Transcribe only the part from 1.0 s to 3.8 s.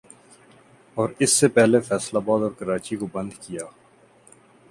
اس سے پہلے فیصل آباد اور کراچی کو بند کیا